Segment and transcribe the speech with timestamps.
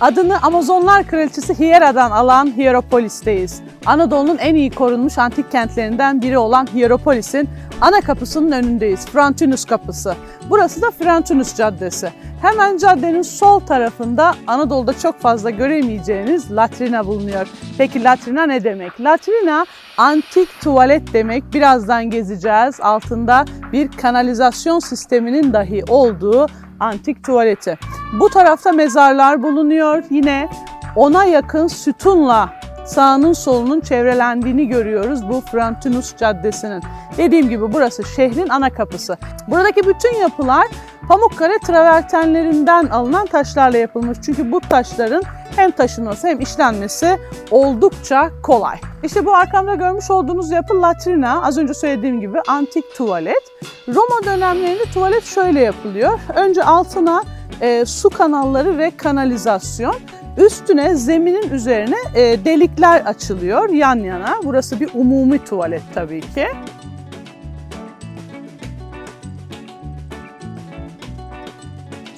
[0.00, 3.62] Adını Amazonlar Kraliçesi Hiera'dan alan Hierapolis'teyiz.
[3.86, 7.48] Anadolu'nun en iyi korunmuş antik kentlerinden biri olan Hierapolis'in
[7.80, 9.06] ana kapısının önündeyiz.
[9.06, 10.14] Frontinus Kapısı.
[10.50, 12.12] Burası da Frontinus Caddesi.
[12.42, 17.48] Hemen caddenin sol tarafında Anadolu'da çok fazla göremeyeceğiniz latrina bulunuyor.
[17.78, 19.00] Peki latrina ne demek?
[19.00, 21.52] Latrina antik tuvalet demek.
[21.54, 22.80] Birazdan gezeceğiz.
[22.80, 26.46] Altında bir kanalizasyon sisteminin dahi olduğu
[26.80, 27.78] antik tuvaleti.
[28.20, 30.02] Bu tarafta mezarlar bulunuyor.
[30.10, 30.48] Yine
[30.96, 32.52] ona yakın sütunla
[32.86, 36.82] sağının solunun çevrelendiğini görüyoruz bu Frontinus Caddesi'nin.
[37.16, 39.16] Dediğim gibi burası şehrin ana kapısı.
[39.48, 40.66] Buradaki bütün yapılar
[41.08, 44.18] Pamukkale travertenlerinden alınan taşlarla yapılmış.
[44.24, 45.22] Çünkü bu taşların
[45.58, 47.18] hem taşınması hem işlenmesi
[47.50, 48.76] oldukça kolay.
[49.04, 51.42] İşte bu arkamda görmüş olduğunuz yapı latrina.
[51.42, 53.42] Az önce söylediğim gibi antik tuvalet.
[53.88, 56.20] Roma dönemlerinde tuvalet şöyle yapılıyor.
[56.36, 57.22] Önce altına
[57.60, 59.96] e, su kanalları ve kanalizasyon.
[60.36, 64.36] Üstüne zeminin üzerine e, delikler açılıyor yan yana.
[64.44, 66.46] Burası bir umumi tuvalet tabii ki.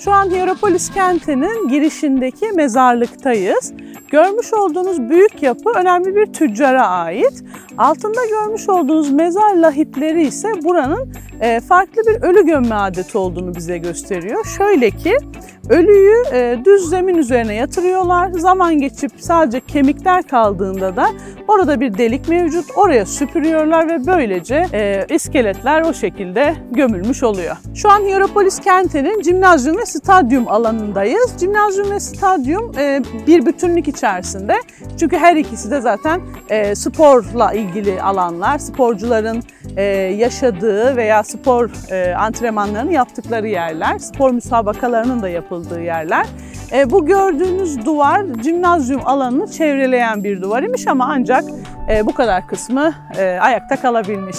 [0.04, 3.72] Şu an Hierapolis kentinin girişindeki mezarlıktayız.
[4.10, 7.44] Görmüş olduğunuz büyük yapı önemli bir tüccara ait.
[7.78, 11.12] Altında görmüş olduğunuz mezar lahitleri ise buranın
[11.68, 14.44] farklı bir ölü gömme adeti olduğunu bize gösteriyor.
[14.44, 15.16] Şöyle ki
[15.68, 18.30] ölüyü e, düz zemin üzerine yatırıyorlar.
[18.30, 21.06] Zaman geçip sadece kemikler kaldığında da
[21.48, 22.64] orada bir delik mevcut.
[22.76, 27.56] Oraya süpürüyorlar ve böylece e, iskeletler o şekilde gömülmüş oluyor.
[27.74, 31.34] Şu an Hierapolis kentinin cimnazyum ve stadyum alanındayız.
[31.40, 32.72] Cimnazyum ve stadyum
[33.26, 34.54] bir bütünlük içerisinde.
[35.00, 36.20] Çünkü her ikisi de zaten
[36.74, 38.58] sporla ilgili alanlar.
[38.58, 39.42] Sporcuların
[40.16, 46.26] yaşadığı veya spor e, antrenmanlarını yaptıkları yerler, spor müsabakalarının da yapıldığı yerler.
[46.72, 51.44] E, bu gördüğünüz duvar cimnazyum alanını çevreleyen bir duvar imiş ama ancak
[51.90, 54.36] e, bu kadar kısmı e, ayakta kalabilmiş.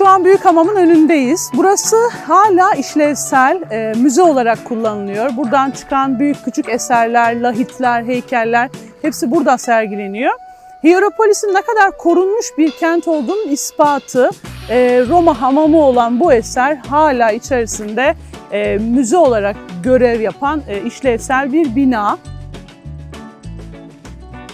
[0.00, 1.50] Şu an Büyük Hamam'ın önündeyiz.
[1.54, 1.96] Burası
[2.26, 5.36] hala işlevsel, e, müze olarak kullanılıyor.
[5.36, 8.70] Buradan çıkan büyük küçük eserler, lahitler, heykeller
[9.02, 10.32] hepsi burada sergileniyor.
[10.84, 14.30] Hierapolis'in ne kadar korunmuş bir kent olduğunun ispatı
[14.70, 18.14] e, Roma hamamı olan bu eser hala içerisinde
[18.52, 22.18] e, müze olarak görev yapan e, işlevsel bir bina.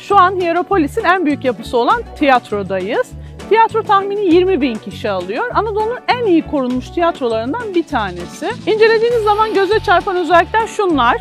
[0.01, 3.07] Şu an Hierapolis'in en büyük yapısı olan tiyatrodayız.
[3.49, 5.51] Tiyatro tahmini 20 bin kişi alıyor.
[5.55, 8.51] Anadolu'nun en iyi korunmuş tiyatrolarından bir tanesi.
[8.67, 11.17] İncelediğiniz zaman göze çarpan özellikler şunlar.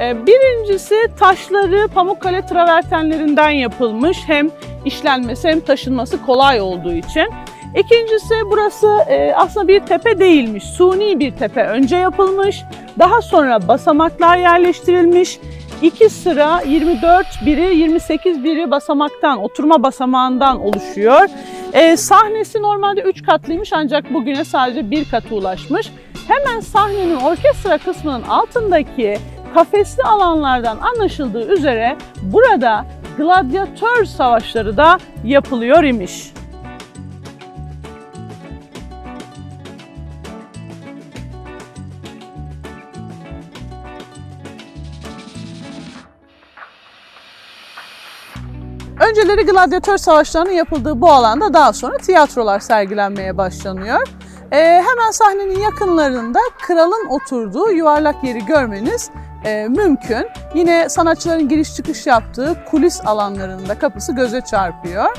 [0.00, 4.18] Ee, birincisi taşları Pamukkale travertenlerinden yapılmış.
[4.26, 4.50] Hem
[4.84, 7.28] işlenmesi hem taşınması kolay olduğu için.
[7.76, 10.64] İkincisi burası e, aslında bir tepe değilmiş.
[10.64, 12.62] Suni bir tepe önce yapılmış.
[12.98, 15.38] Daha sonra basamaklar yerleştirilmiş.
[15.82, 21.28] İki sıra 24 biri 28 biri basamaktan, oturma basamağından oluşuyor.
[21.72, 25.92] E, sahnesi normalde 3 katlıymış ancak bugüne sadece bir katı ulaşmış.
[26.28, 29.18] Hemen sahnenin orkestra kısmının altındaki
[29.54, 32.86] kafesli alanlardan anlaşıldığı üzere burada
[33.16, 36.32] gladyatör savaşları da yapılıyor imiş.
[49.00, 54.08] Önceleri gladyatör savaşlarının yapıldığı bu alanda daha sonra tiyatrolar sergilenmeye başlanıyor.
[54.52, 59.10] Ee, hemen sahnenin yakınlarında kralın oturduğu yuvarlak yeri görmeniz
[59.44, 60.26] e, mümkün.
[60.54, 65.16] Yine sanatçıların giriş çıkış yaptığı kulis alanlarında kapısı göze çarpıyor.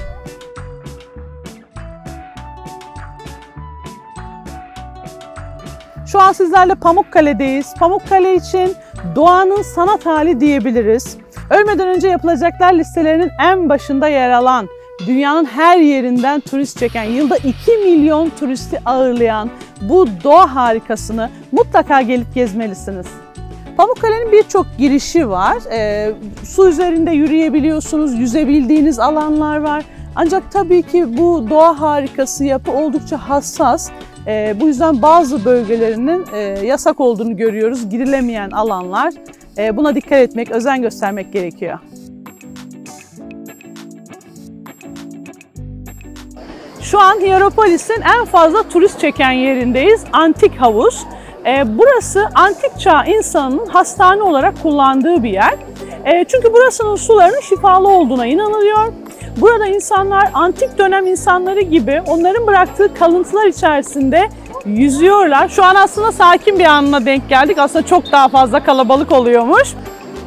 [6.05, 7.73] Şu an sizlerle Pamukkale'deyiz.
[7.79, 8.75] Pamukkale için
[9.15, 11.17] doğanın sanat hali diyebiliriz.
[11.49, 14.67] Ölmeden önce yapılacaklar listelerinin en başında yer alan,
[15.07, 19.49] dünyanın her yerinden turist çeken, yılda 2 milyon turisti ağırlayan
[19.81, 23.07] bu doğa harikasını mutlaka gelip gezmelisiniz.
[23.77, 25.57] Pamukkale'nin birçok girişi var.
[25.71, 26.11] E,
[26.43, 29.83] su üzerinde yürüyebiliyorsunuz, yüzebildiğiniz alanlar var.
[30.15, 33.89] Ancak tabii ki bu doğa harikası yapı oldukça hassas.
[34.27, 37.89] E, bu yüzden bazı bölgelerinin e, yasak olduğunu görüyoruz.
[37.89, 39.13] Girilemeyen alanlar.
[39.59, 41.79] E, buna dikkat etmek, özen göstermek gerekiyor.
[46.81, 50.03] Şu an Hierapolis'in en fazla turist çeken yerindeyiz.
[50.13, 51.05] Antik Havuz.
[51.45, 55.53] E, burası antik çağ insanının hastane olarak kullandığı bir yer.
[56.05, 58.93] E, çünkü burasının sularının şifalı olduğuna inanılıyor.
[59.37, 64.29] Burada insanlar antik dönem insanları gibi onların bıraktığı kalıntılar içerisinde
[64.65, 65.49] yüzüyorlar.
[65.49, 67.57] Şu an aslında sakin bir anına denk geldik.
[67.59, 69.73] Aslında çok daha fazla kalabalık oluyormuş.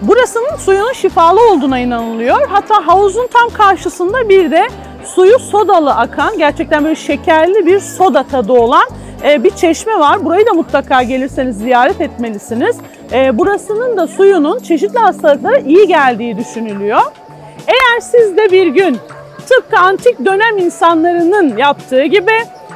[0.03, 2.49] Burasının suyunun şifalı olduğuna inanılıyor.
[2.49, 4.69] Hatta havuzun tam karşısında bir de
[5.05, 8.85] suyu sodalı akan, gerçekten böyle şekerli bir soda tadı olan
[9.25, 10.25] e, bir çeşme var.
[10.25, 12.77] Burayı da mutlaka gelirseniz ziyaret etmelisiniz.
[13.13, 17.01] E, burasının da suyunun çeşitli hastalıklara iyi geldiği düşünülüyor.
[17.67, 18.99] Eğer siz de bir gün
[19.49, 22.33] tıpkı antik dönem insanlarının yaptığı gibi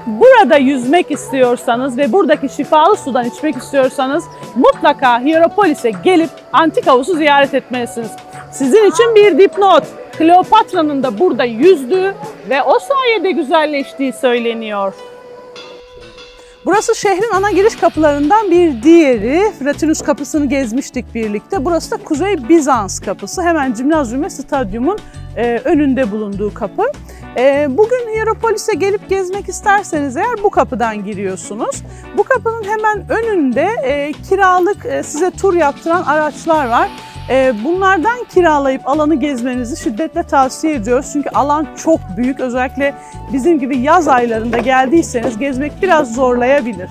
[0.07, 4.25] burada yüzmek istiyorsanız ve buradaki şifalı sudan içmek istiyorsanız
[4.55, 8.11] mutlaka Hierapolis'e gelip antik havuzu ziyaret etmelisiniz.
[8.51, 9.85] Sizin için bir dipnot.
[10.19, 12.15] Kleopatra'nın da burada yüzdüğü
[12.51, 14.95] ve o sayede güzelleştiği söyleniyor.
[16.67, 19.53] Burası şehrin ana giriş kapılarından bir diğeri.
[19.59, 21.65] Fratinus kapısını gezmiştik birlikte.
[21.65, 23.43] Burası da Kuzey Bizans kapısı.
[23.43, 24.99] Hemen Cimnazyum ve Stadyum'un
[25.37, 26.83] e, önünde bulunduğu kapı.
[27.39, 31.83] E, bugün Hierapolis'e gelip gezmek isterseniz eğer bu kapıdan giriyorsunuz.
[32.17, 36.91] Bu kapının hemen önünde e, kiralık e, size tur yaptıran araçlar var.
[37.31, 41.11] E, bunlardan kiralayıp alanı gezmenizi şiddetle tavsiye ediyoruz.
[41.13, 42.41] Çünkü alan çok büyük.
[42.41, 42.95] Özellikle
[43.33, 46.91] bizim gibi yaz aylarında geldiyseniz gezmek biraz zorlayabilir.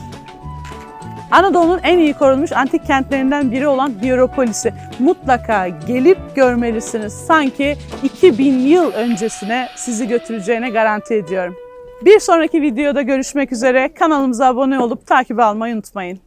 [1.32, 7.14] Anadolu'nun en iyi korunmuş antik kentlerinden biri olan Hierapolis'i mutlaka gelip görmelisiniz.
[7.14, 11.56] Sanki 2000 yıl öncesine sizi götüreceğine garanti ediyorum.
[12.02, 13.94] Bir sonraki videoda görüşmek üzere.
[13.94, 16.25] Kanalımıza abone olup takip almayı unutmayın.